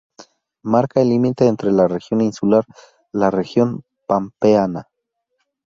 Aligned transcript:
Marca 0.63 0.99
el 0.99 1.09
límite 1.09 1.45
entre 1.45 1.71
la 1.71 1.87
región 1.87 2.21
insular 2.21 2.65
la 3.11 3.29
región 3.29 3.83
pampeana. 4.07 4.89